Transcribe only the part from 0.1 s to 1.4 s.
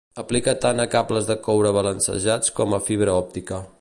Aplica tant a cables de